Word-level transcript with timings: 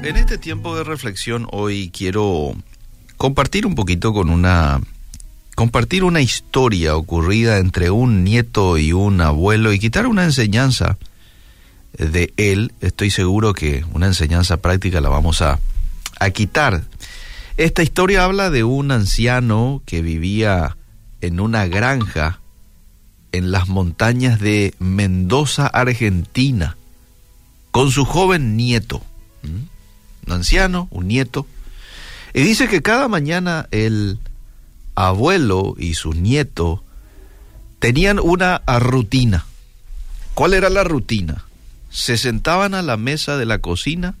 En 0.00 0.16
este 0.16 0.38
tiempo 0.38 0.76
de 0.76 0.84
reflexión 0.84 1.48
hoy 1.50 1.90
quiero 1.90 2.54
compartir 3.16 3.66
un 3.66 3.74
poquito 3.74 4.12
con 4.12 4.30
una 4.30 4.80
compartir 5.56 6.04
una 6.04 6.20
historia 6.20 6.94
ocurrida 6.94 7.58
entre 7.58 7.90
un 7.90 8.22
nieto 8.22 8.78
y 8.78 8.92
un 8.92 9.20
abuelo 9.20 9.72
y 9.72 9.80
quitar 9.80 10.06
una 10.06 10.22
enseñanza 10.22 10.98
de 11.94 12.32
él. 12.36 12.72
Estoy 12.80 13.10
seguro 13.10 13.54
que 13.54 13.84
una 13.92 14.06
enseñanza 14.06 14.58
práctica 14.58 15.00
la 15.00 15.08
vamos 15.08 15.42
a, 15.42 15.58
a 16.20 16.30
quitar. 16.30 16.84
Esta 17.56 17.82
historia 17.82 18.22
habla 18.22 18.50
de 18.50 18.62
un 18.62 18.92
anciano 18.92 19.82
que 19.84 20.00
vivía 20.00 20.76
en 21.22 21.40
una 21.40 21.66
granja 21.66 22.38
en 23.32 23.50
las 23.50 23.66
montañas 23.66 24.38
de 24.38 24.74
Mendoza, 24.78 25.66
Argentina, 25.66 26.76
con 27.72 27.90
su 27.90 28.04
joven 28.04 28.56
nieto. 28.56 29.02
¿Mm? 29.42 29.77
Anciano, 30.32 30.88
un 30.90 31.08
nieto, 31.08 31.46
y 32.34 32.42
dice 32.42 32.68
que 32.68 32.82
cada 32.82 33.08
mañana 33.08 33.66
el 33.70 34.18
abuelo 34.94 35.74
y 35.78 35.94
su 35.94 36.12
nieto 36.12 36.84
tenían 37.78 38.18
una 38.18 38.62
rutina. 38.66 39.46
¿Cuál 40.34 40.54
era 40.54 40.70
la 40.70 40.84
rutina? 40.84 41.44
Se 41.90 42.16
sentaban 42.16 42.74
a 42.74 42.82
la 42.82 42.96
mesa 42.96 43.36
de 43.36 43.46
la 43.46 43.58
cocina 43.58 44.14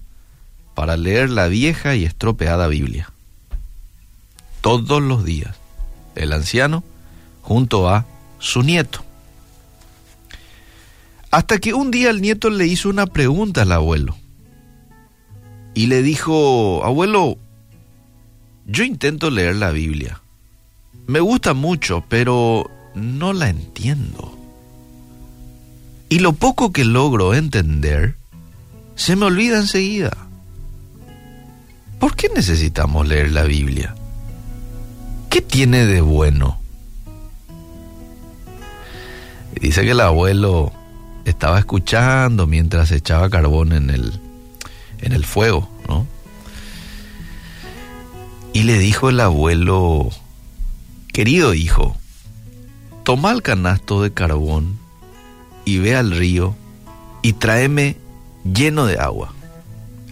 para 0.74 0.96
leer 0.96 1.30
la 1.30 1.48
vieja 1.48 1.94
y 1.96 2.04
estropeada 2.04 2.66
Biblia. 2.68 3.10
Todos 4.60 5.02
los 5.02 5.24
días. 5.24 5.56
El 6.14 6.32
anciano 6.32 6.82
junto 7.42 7.88
a 7.88 8.06
su 8.38 8.62
nieto. 8.62 9.04
Hasta 11.30 11.58
que 11.58 11.74
un 11.74 11.90
día 11.90 12.10
el 12.10 12.22
nieto 12.22 12.50
le 12.50 12.66
hizo 12.66 12.88
una 12.88 13.06
pregunta 13.06 13.62
al 13.62 13.72
abuelo 13.72 14.16
y 15.78 15.86
le 15.86 16.02
dijo, 16.02 16.84
abuelo, 16.84 17.38
yo 18.66 18.82
intento 18.82 19.30
leer 19.30 19.54
la 19.54 19.70
Biblia. 19.70 20.20
Me 21.06 21.20
gusta 21.20 21.54
mucho, 21.54 22.02
pero 22.08 22.68
no 22.96 23.32
la 23.32 23.48
entiendo. 23.48 24.36
Y 26.08 26.18
lo 26.18 26.32
poco 26.32 26.72
que 26.72 26.84
logro 26.84 27.32
entender, 27.32 28.16
se 28.96 29.14
me 29.14 29.26
olvida 29.26 29.58
enseguida. 29.58 30.10
¿Por 32.00 32.16
qué 32.16 32.28
necesitamos 32.34 33.06
leer 33.06 33.30
la 33.30 33.44
Biblia? 33.44 33.94
¿Qué 35.30 35.40
tiene 35.40 35.86
de 35.86 36.00
bueno? 36.00 36.60
dice 39.60 39.82
que 39.82 39.92
el 39.92 40.00
abuelo 40.00 40.72
estaba 41.24 41.60
escuchando 41.60 42.48
mientras 42.48 42.90
echaba 42.90 43.30
carbón 43.30 43.72
en 43.72 43.90
el, 43.90 44.20
en 45.00 45.12
el 45.12 45.24
fuego, 45.24 45.68
¿no? 45.88 46.06
Y 48.52 48.62
le 48.62 48.78
dijo 48.78 49.08
el 49.08 49.20
abuelo, 49.20 50.10
querido 51.12 51.54
hijo, 51.54 51.96
toma 53.04 53.32
el 53.32 53.42
canasto 53.42 54.02
de 54.02 54.12
carbón 54.12 54.78
y 55.64 55.78
ve 55.78 55.96
al 55.96 56.10
río 56.10 56.56
y 57.22 57.34
tráeme 57.34 57.96
lleno 58.44 58.86
de 58.86 58.98
agua. 58.98 59.32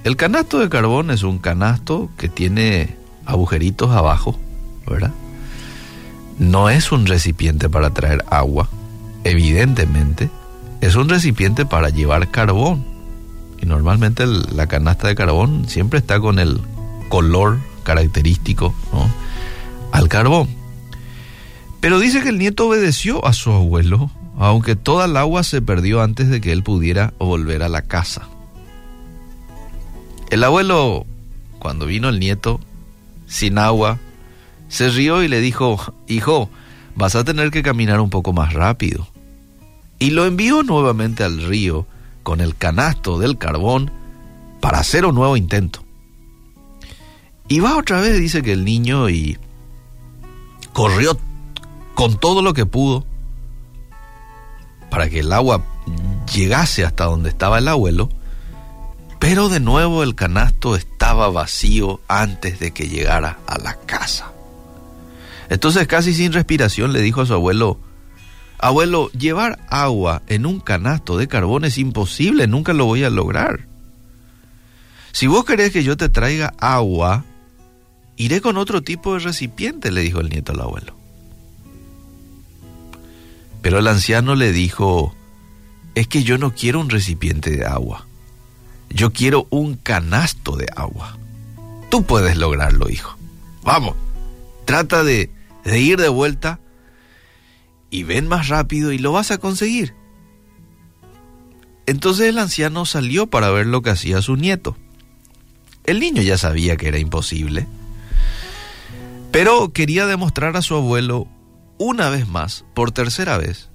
El 0.05 0.17
canasto 0.17 0.59
de 0.59 0.69
carbón 0.69 1.11
es 1.11 1.23
un 1.23 1.39
canasto 1.39 2.11
que 2.17 2.29
tiene 2.29 2.97
agujeritos 3.25 3.91
abajo, 3.91 4.39
¿verdad? 4.87 5.13
No 6.39 6.71
es 6.71 6.93
un 6.93 7.07
recipiente 7.07 7.69
para 7.69 7.91
traer 7.91 8.25
agua, 8.31 8.69
evidentemente, 9.25 10.31
es 10.81 10.95
un 10.95 11.09
recipiente 11.09 11.65
para 11.65 11.89
llevar 11.89 12.31
carbón 12.31 12.96
y 13.61 13.67
normalmente 13.67 14.27
la 14.27 14.67
canasta 14.67 15.09
de 15.09 15.15
carbón 15.15 15.69
siempre 15.69 15.99
está 15.99 16.21
con 16.21 16.39
el 16.39 16.61
color 17.09 17.59
característico 17.83 18.75
al 19.93 20.09
carbón. 20.09 20.49
Pero 21.81 21.99
dice 21.99 22.23
que 22.23 22.31
el 22.31 22.39
nieto 22.39 22.67
obedeció 22.67 23.25
a 23.25 23.33
su 23.33 23.53
abuelo, 23.53 24.11
aunque 24.39 24.77
toda 24.77 25.07
el 25.07 25.17
agua 25.17 25.43
se 25.45 25.63
perdió 25.63 26.03
antes 26.03 26.29
de 26.29 26.41
que 26.41 26.53
él 26.53 26.63
pudiera 26.63 27.15
volver 27.19 27.63
a 27.63 27.69
la 27.69 27.83
casa. 27.83 28.29
El 30.31 30.43
abuelo, 30.43 31.07
cuando 31.59 31.87
vino 31.87 32.09
el 32.09 32.19
nieto, 32.19 32.61
sin 33.27 33.59
agua, 33.59 33.99
se 34.69 34.89
rió 34.91 35.23
y 35.23 35.29
le 35.29 35.41
dijo, 35.41 35.95
hijo, 36.09 36.51
vas 36.97 37.15
a 37.15 37.25
tener 37.25 37.51
que 37.51 37.63
caminar 37.63 38.01
un 38.01 38.11
poco 38.11 38.33
más 38.33 38.53
rápido. 38.53 39.07
Y 39.99 40.11
lo 40.11 40.27
envió 40.27 40.63
nuevamente 40.63 41.23
al 41.23 41.43
río 41.43 41.87
con 42.27 42.41
el 42.41 42.57
canasto 42.57 43.21
del 43.21 43.39
carbón 43.39 43.93
para 44.61 44.81
hacer 44.81 45.07
un 45.07 45.15
nuevo 45.15 45.37
intento. 45.37 45.85
Y 47.47 47.61
va 47.61 47.77
otra 47.77 48.01
vez, 48.01 48.19
dice 48.19 48.43
que 48.43 48.53
el 48.53 48.65
niño 48.65 49.09
y 49.09 49.39
corrió 50.73 51.17
con 51.95 52.19
todo 52.19 52.43
lo 52.43 52.53
que 52.53 52.67
pudo 52.67 53.07
para 54.91 55.09
que 55.09 55.21
el 55.21 55.33
agua 55.33 55.63
llegase 56.35 56.85
hasta 56.85 57.05
donde 57.05 57.29
estaba 57.29 57.59
el 57.59 57.69
abuelo, 57.69 58.09
pero 59.21 59.49
de 59.49 59.61
nuevo 59.61 60.03
el 60.03 60.17
canasto 60.17 60.75
estaba 60.75 61.31
vacío 61.31 62.01
antes 62.09 62.59
de 62.59 62.73
que 62.73 62.89
llegara 62.89 63.39
a 63.47 63.57
la 63.59 63.77
casa. 63.77 64.33
Entonces 65.49 65.87
casi 65.87 66.13
sin 66.13 66.33
respiración 66.33 66.93
le 66.93 67.03
dijo 67.03 67.21
a 67.21 67.27
su 67.27 67.35
abuelo, 67.35 67.79
Abuelo, 68.59 69.11
llevar 69.13 69.59
agua 69.69 70.23
en 70.29 70.47
un 70.47 70.61
canasto 70.61 71.19
de 71.19 71.29
carbón 71.29 71.65
es 71.65 71.77
imposible, 71.79 72.47
nunca 72.47 72.73
lo 72.73 72.87
voy 72.87 73.05
a 73.05 73.11
lograr. 73.11 73.67
Si 75.13 75.27
vos 75.27 75.45
querés 75.45 75.73
que 75.73 75.85
yo 75.85 75.97
te 75.97 76.09
traiga 76.09 76.55
agua, 76.59 77.25
iré 78.17 78.41
con 78.41 78.57
otro 78.57 78.83
tipo 78.83 79.15
de 79.15 79.21
recipiente, 79.21 79.91
le 79.91 80.03
dijo 80.03 80.21
el 80.21 80.31
nieto 80.31 80.53
al 80.53 80.61
abuelo. 80.61 80.95
Pero 83.61 83.79
el 83.79 83.89
anciano 83.89 84.35
le 84.35 84.53
dijo, 84.53 85.15
es 85.95 86.09
que 86.09 86.23
yo 86.23 86.39
no 86.39 86.55
quiero 86.55 86.81
un 86.81 86.89
recipiente 86.89 87.51
de 87.51 87.67
agua, 87.67 88.07
yo 88.91 89.13
quiero 89.13 89.47
un 89.51 89.77
canasto 89.77 90.57
de 90.57 90.69
agua. 90.75 91.19
Tú 91.91 92.05
puedes 92.05 92.37
lograrlo, 92.37 92.89
hijo. 92.89 93.17
Vamos, 93.63 93.97
trata 94.65 95.05
de, 95.05 95.31
de 95.65 95.81
ir 95.81 95.99
de 95.99 96.09
vuelta 96.09 96.61
y 97.91 98.03
ven 98.03 98.29
más 98.29 98.49
rápido 98.49 98.93
y 98.93 98.99
lo 98.99 99.13
vas 99.13 99.31
a 99.31 99.39
conseguir. 99.39 99.95
Entonces 101.87 102.29
el 102.29 102.39
anciano 102.39 102.85
salió 102.85 103.29
para 103.29 103.51
ver 103.51 103.67
lo 103.67 103.83
que 103.83 103.91
hacía 103.91 104.21
su 104.21 104.37
nieto. 104.37 104.77
El 105.85 106.01
niño 106.01 106.21
ya 106.23 106.37
sabía 106.37 106.77
que 106.77 106.89
era 106.89 106.99
imposible, 106.99 107.67
pero 109.31 109.73
quería 109.73 110.07
demostrar 110.07 110.57
a 110.57 110.63
su 110.63 110.75
abuelo 110.75 111.29
una 111.79 112.09
vez 112.09 112.27
más, 112.27 112.65
por 112.75 112.91
tercera 112.91 113.39
vez, 113.39 113.69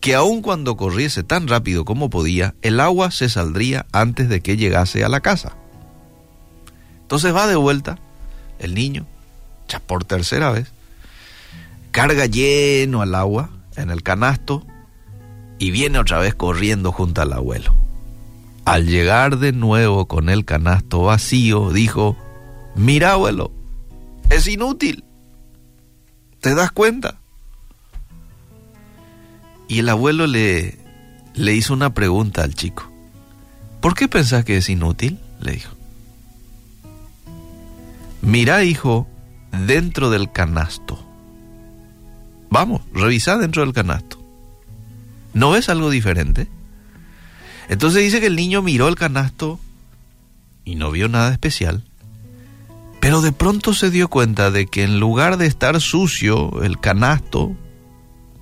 que 0.00 0.14
aun 0.14 0.42
cuando 0.42 0.76
corriese 0.76 1.24
tan 1.24 1.48
rápido 1.48 1.84
como 1.84 2.10
podía, 2.10 2.54
el 2.62 2.78
agua 2.78 3.10
se 3.10 3.28
saldría 3.28 3.86
antes 3.92 4.28
de 4.28 4.40
que 4.40 4.56
llegase 4.56 5.02
a 5.02 5.08
la 5.08 5.20
casa. 5.20 5.56
Entonces 7.00 7.34
va 7.34 7.46
de 7.46 7.56
vuelta 7.56 7.98
el 8.58 8.74
niño, 8.74 9.06
ya 9.68 9.80
por 9.80 10.04
tercera 10.04 10.50
vez, 10.50 10.72
carga 11.92 12.24
lleno 12.26 13.02
al 13.02 13.14
agua 13.14 13.50
en 13.76 13.90
el 13.90 14.02
canasto 14.02 14.66
y 15.58 15.70
viene 15.70 15.98
otra 15.98 16.18
vez 16.18 16.34
corriendo 16.34 16.90
junto 16.90 17.20
al 17.20 17.32
abuelo. 17.32 17.72
Al 18.64 18.86
llegar 18.86 19.38
de 19.38 19.52
nuevo 19.52 20.06
con 20.08 20.28
el 20.28 20.44
canasto 20.44 21.02
vacío, 21.02 21.70
dijo, 21.70 22.16
mira 22.74 23.12
abuelo, 23.12 23.52
es 24.30 24.48
inútil. 24.48 25.04
¿Te 26.40 26.54
das 26.54 26.72
cuenta? 26.72 27.20
Y 29.68 29.80
el 29.80 29.88
abuelo 29.88 30.26
le, 30.26 30.78
le 31.34 31.54
hizo 31.54 31.74
una 31.74 31.92
pregunta 31.94 32.42
al 32.42 32.54
chico. 32.54 32.90
¿Por 33.80 33.94
qué 33.94 34.08
pensás 34.08 34.44
que 34.44 34.56
es 34.56 34.68
inútil? 34.68 35.18
le 35.40 35.52
dijo. 35.52 35.74
Mira, 38.22 38.64
hijo, 38.64 39.06
dentro 39.66 40.08
del 40.08 40.30
canasto 40.30 41.01
Vamos, 42.52 42.82
revisa 42.92 43.38
dentro 43.38 43.62
del 43.62 43.72
canasto. 43.72 44.22
¿No 45.32 45.52
ves 45.52 45.70
algo 45.70 45.88
diferente? 45.88 46.48
Entonces 47.70 48.02
dice 48.02 48.20
que 48.20 48.26
el 48.26 48.36
niño 48.36 48.60
miró 48.60 48.88
el 48.88 48.94
canasto 48.94 49.58
y 50.62 50.74
no 50.74 50.90
vio 50.90 51.08
nada 51.08 51.32
especial. 51.32 51.82
Pero 53.00 53.22
de 53.22 53.32
pronto 53.32 53.72
se 53.72 53.90
dio 53.90 54.08
cuenta 54.08 54.50
de 54.50 54.66
que 54.66 54.82
en 54.82 55.00
lugar 55.00 55.38
de 55.38 55.46
estar 55.46 55.80
sucio 55.80 56.62
el 56.62 56.78
canasto, 56.78 57.56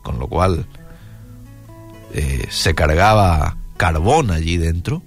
con 0.03 0.19
lo 0.19 0.27
cual 0.27 0.67
eh, 2.13 2.49
se 2.51 2.75
cargaba 2.75 3.59
carbón 3.77 4.33
allí 4.33 4.57
dentro, 4.57 5.05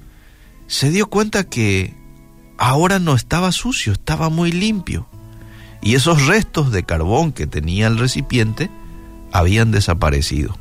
se 0.67 0.91
dio 0.91 1.07
cuenta 1.07 1.43
que 1.43 1.93
ahora 2.57 2.99
no 2.99 3.15
estaba 3.15 3.51
sucio, 3.51 3.91
estaba 3.91 4.29
muy 4.29 4.53
limpio. 4.53 5.09
Y 5.81 5.95
esos 5.95 6.25
restos 6.25 6.71
de 6.71 6.83
carbón 6.83 7.33
que 7.33 7.47
tenía 7.47 7.87
el 7.87 7.97
recipiente 7.97 8.71
habían 9.33 9.71
desaparecido. 9.71 10.55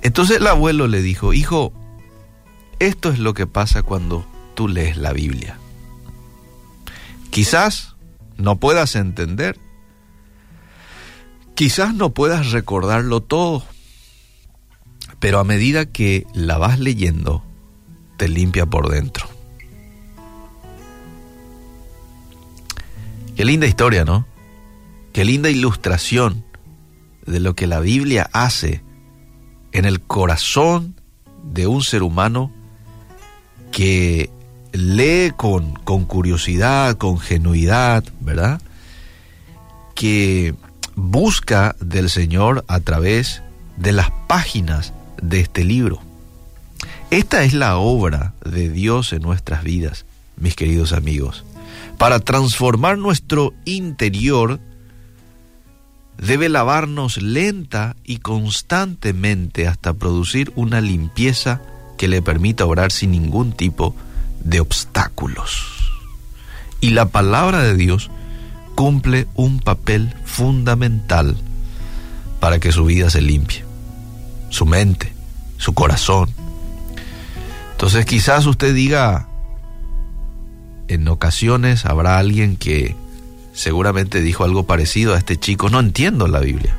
Entonces 0.00 0.38
el 0.38 0.46
abuelo 0.46 0.86
le 0.86 1.02
dijo, 1.02 1.34
hijo, 1.34 1.72
esto 2.78 3.10
es 3.10 3.18
lo 3.18 3.34
que 3.34 3.46
pasa 3.46 3.82
cuando 3.82 4.24
tú 4.54 4.68
lees 4.68 4.96
la 4.96 5.12
Biblia. 5.12 5.58
Quizás 7.30 7.96
no 8.38 8.56
puedas 8.56 8.94
entender, 8.94 9.58
quizás 11.54 11.92
no 11.92 12.14
puedas 12.14 12.52
recordarlo 12.52 13.20
todo, 13.20 13.64
pero 15.18 15.40
a 15.40 15.44
medida 15.44 15.84
que 15.84 16.26
la 16.32 16.56
vas 16.58 16.78
leyendo, 16.78 17.44
te 18.16 18.28
limpia 18.28 18.66
por 18.66 18.88
dentro. 18.88 19.28
Qué 23.36 23.44
linda 23.44 23.66
historia, 23.66 24.04
¿no? 24.04 24.26
Qué 25.12 25.24
linda 25.24 25.50
ilustración 25.50 26.44
de 27.30 27.40
lo 27.40 27.54
que 27.54 27.66
la 27.66 27.80
Biblia 27.80 28.28
hace 28.32 28.82
en 29.72 29.84
el 29.84 30.00
corazón 30.00 30.94
de 31.44 31.66
un 31.66 31.82
ser 31.82 32.02
humano 32.02 32.52
que 33.72 34.30
lee 34.72 35.32
con, 35.36 35.74
con 35.74 36.04
curiosidad, 36.04 36.96
con 36.96 37.18
genuidad, 37.18 38.04
¿verdad? 38.20 38.60
Que 39.94 40.54
busca 40.96 41.76
del 41.80 42.10
Señor 42.10 42.64
a 42.68 42.80
través 42.80 43.42
de 43.76 43.92
las 43.92 44.10
páginas 44.26 44.92
de 45.22 45.40
este 45.40 45.64
libro. 45.64 46.00
Esta 47.10 47.44
es 47.44 47.54
la 47.54 47.76
obra 47.76 48.34
de 48.44 48.68
Dios 48.70 49.12
en 49.12 49.22
nuestras 49.22 49.62
vidas, 49.62 50.04
mis 50.36 50.56
queridos 50.56 50.92
amigos. 50.92 51.44
Para 51.98 52.20
transformar 52.20 52.98
nuestro 52.98 53.52
interior, 53.64 54.60
debe 56.20 56.50
lavarnos 56.50 57.16
lenta 57.22 57.96
y 58.04 58.18
constantemente 58.18 59.66
hasta 59.66 59.94
producir 59.94 60.52
una 60.54 60.82
limpieza 60.82 61.62
que 61.96 62.08
le 62.08 62.20
permita 62.20 62.66
obrar 62.66 62.92
sin 62.92 63.12
ningún 63.12 63.52
tipo 63.52 63.96
de 64.44 64.60
obstáculos. 64.60 65.62
Y 66.80 66.90
la 66.90 67.06
palabra 67.06 67.62
de 67.62 67.74
Dios 67.74 68.10
cumple 68.74 69.28
un 69.34 69.60
papel 69.60 70.14
fundamental 70.24 71.36
para 72.38 72.58
que 72.58 72.72
su 72.72 72.84
vida 72.84 73.08
se 73.08 73.22
limpie, 73.22 73.64
su 74.50 74.66
mente, 74.66 75.12
su 75.56 75.72
corazón. 75.72 76.28
Entonces 77.72 78.04
quizás 78.04 78.44
usted 78.44 78.74
diga, 78.74 79.26
en 80.88 81.08
ocasiones 81.08 81.86
habrá 81.86 82.18
alguien 82.18 82.56
que 82.56 82.94
seguramente 83.52 84.20
dijo 84.20 84.44
algo 84.44 84.64
parecido 84.64 85.14
a 85.14 85.18
este 85.18 85.38
chico, 85.38 85.68
no 85.68 85.80
entiendo 85.80 86.28
la 86.28 86.40
Biblia. 86.40 86.76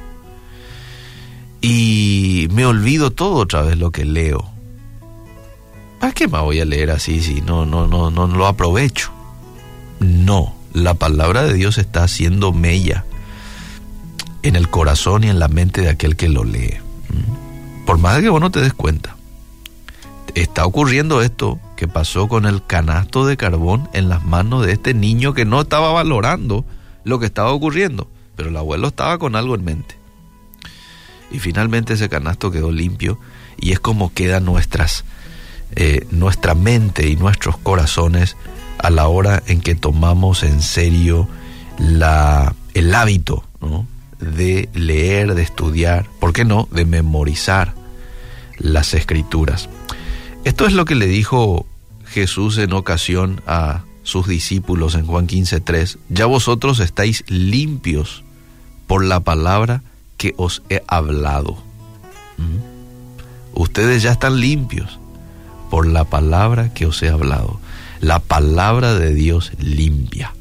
Y 1.62 2.48
me 2.52 2.66
olvido 2.66 3.12
todo 3.12 3.36
otra 3.36 3.62
vez 3.62 3.78
lo 3.78 3.92
que 3.92 4.06
leo. 4.06 4.50
¿Para 6.00 6.14
qué 6.14 6.28
me 6.28 6.40
voy 6.40 6.60
a 6.60 6.66
leer 6.66 6.90
así 6.90 7.22
si 7.22 7.42
no, 7.42 7.66
no, 7.66 7.88
no, 7.88 8.10
no 8.10 8.28
lo 8.28 8.48
aprovecho? 8.48 9.12
No, 10.00 10.56
la 10.74 10.96
palabra 10.96 11.44
de 11.44 11.54
Dios 11.54 11.78
está 11.78 12.04
haciendo 12.04 12.52
mella 12.52 13.06
en 14.42 14.56
el 14.56 14.70
corazón 14.70 15.24
y 15.24 15.30
en 15.30 15.38
la 15.38 15.48
mente 15.48 15.82
de 15.82 15.90
aquel 15.90 16.16
que 16.16 16.30
lo 16.30 16.44
lee. 16.44 16.78
¿Mm? 17.10 17.86
Por 17.86 18.00
más 18.00 18.16
de 18.16 18.24
que 18.24 18.30
vos 18.30 18.42
no 18.42 18.50
te 18.50 18.62
des 18.62 18.74
cuenta. 18.74 19.16
Está 20.34 20.66
ocurriendo 20.66 21.22
esto 21.22 21.60
que 21.82 21.88
pasó 21.88 22.28
con 22.28 22.46
el 22.46 22.64
canasto 22.64 23.26
de 23.26 23.38
carbón 23.38 23.90
en 23.92 24.08
las 24.08 24.24
manos 24.24 24.64
de 24.64 24.72
este 24.72 24.94
niño 24.94 25.34
que 25.34 25.46
no 25.46 25.62
estaba 25.62 25.92
valorando 25.92 26.64
lo 27.04 27.18
que 27.18 27.26
estaba 27.26 27.52
ocurriendo, 27.54 28.08
pero 28.36 28.50
el 28.50 28.58
abuelo 28.58 28.90
estaba 28.90 29.18
con 29.18 29.36
algo 29.36 29.56
en 29.56 29.64
mente. 29.64 29.96
Y 31.32 31.40
finalmente 31.40 31.94
ese 31.94 32.08
canasto 32.08 32.52
quedó 32.52 32.72
limpio 32.72 33.18
y 33.60 33.72
es 33.72 33.80
como 33.80 34.14
quedan 34.14 34.46
nuestras 34.46 35.06
eh, 35.76 36.06
nuestra 36.12 36.54
mente 36.54 37.10
y 37.10 37.16
nuestros 37.16 37.58
corazones 37.58 38.38
a 38.78 38.92
la 38.92 39.08
hora 39.08 39.42
en 39.48 39.60
que 39.60 39.74
tomamos 39.74 40.44
en 40.44 40.62
serio 40.62 41.28
la, 41.80 42.54
el 42.76 42.94
hábito 42.94 43.44
de 44.20 44.70
leer, 44.76 45.34
de 45.34 45.42
estudiar, 45.42 46.06
¿por 46.20 46.32
qué 46.32 46.46
no?, 46.46 46.68
de 46.70 46.86
memorizar 46.86 47.74
las 48.60 48.94
escrituras. 48.94 49.68
Esto 50.44 50.68
es 50.68 50.74
lo 50.74 50.86
que 50.86 50.94
le 50.94 51.08
dijo 51.08 51.66
Jesús 52.12 52.58
en 52.58 52.74
ocasión 52.74 53.42
a 53.48 53.84
sus 54.04 54.28
discípulos 54.28 54.96
en 54.96 55.06
Juan 55.06 55.28
15:3. 55.28 55.98
Ya 56.10 56.26
vosotros 56.26 56.80
estáis 56.80 57.24
limpios 57.28 58.24
por 58.86 59.06
la 59.06 59.22
palabra 59.22 59.82
que 60.18 60.34
os 60.38 60.62
he 60.70 60.84
hablado. 60.88 61.58
¿Mm? 62.38 63.60
Ustedes 63.60 64.04
ya 64.04 64.12
están 64.12 64.40
limpios 64.40 65.00
por 65.70 65.88
la 65.88 66.04
palabra 66.04 66.74
que 66.74 66.86
os 66.86 67.02
he 67.02 67.10
hablado. 67.10 67.60
La 68.02 68.20
palabra 68.20 68.94
de 68.96 69.14
Dios 69.14 69.52
limpia. 69.60 70.34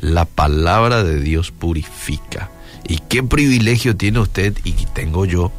La 0.00 0.24
palabra 0.24 1.04
de 1.04 1.20
Dios 1.20 1.52
purifica. 1.52 2.50
Y 2.88 2.98
qué 3.08 3.22
privilegio 3.22 3.96
tiene 3.96 4.18
usted 4.18 4.56
y 4.64 4.72
tengo 4.86 5.24
yo 5.24 5.52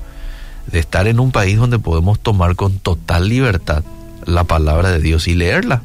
de 0.72 0.80
estar 0.80 1.08
en 1.08 1.20
un 1.20 1.32
país 1.32 1.58
donde 1.58 1.80
podemos 1.80 2.20
tomar 2.20 2.56
con 2.56 2.80
total 2.80 3.30
libertad 3.30 3.84
la 4.28 4.44
palabra 4.44 4.92
de 4.92 5.00
Dios 5.00 5.28
y 5.28 5.34
leerla. 5.34 5.82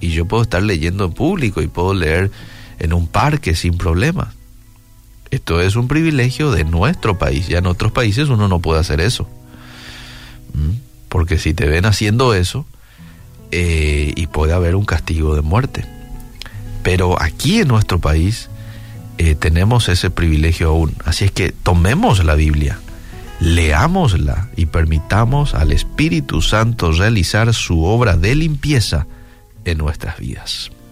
Y 0.00 0.10
yo 0.10 0.24
puedo 0.24 0.42
estar 0.42 0.62
leyendo 0.62 1.04
en 1.04 1.12
público 1.12 1.60
y 1.60 1.66
puedo 1.66 1.92
leer 1.92 2.30
en 2.78 2.94
un 2.94 3.06
parque 3.06 3.54
sin 3.54 3.76
problemas. 3.76 4.28
Esto 5.30 5.60
es 5.60 5.76
un 5.76 5.88
privilegio 5.88 6.50
de 6.50 6.64
nuestro 6.64 7.18
país. 7.18 7.48
Ya 7.48 7.58
en 7.58 7.66
otros 7.66 7.92
países 7.92 8.28
uno 8.28 8.48
no 8.48 8.60
puede 8.60 8.80
hacer 8.80 9.00
eso. 9.00 9.28
¿Mm? 10.54 10.84
porque 11.14 11.38
si 11.38 11.54
te 11.54 11.68
ven 11.68 11.86
haciendo 11.86 12.34
eso, 12.34 12.66
eh, 13.52 14.12
y 14.16 14.26
puede 14.26 14.52
haber 14.52 14.74
un 14.74 14.84
castigo 14.84 15.36
de 15.36 15.42
muerte. 15.42 15.86
Pero 16.82 17.22
aquí 17.22 17.60
en 17.60 17.68
nuestro 17.68 18.00
país 18.00 18.50
eh, 19.18 19.36
tenemos 19.36 19.88
ese 19.88 20.10
privilegio 20.10 20.70
aún. 20.70 20.92
Así 21.04 21.24
es 21.24 21.30
que 21.30 21.52
tomemos 21.52 22.24
la 22.24 22.34
Biblia, 22.34 22.80
leámosla 23.40 24.48
y 24.56 24.66
permitamos 24.66 25.54
al 25.54 25.72
Espíritu 25.72 26.42
Santo 26.42 26.92
realizar 26.92 27.52
su 27.54 27.84
obra 27.84 28.16
de 28.16 28.34
limpieza 28.34 29.06
en 29.64 29.78
nuestras 29.78 30.18
vidas. 30.18 30.70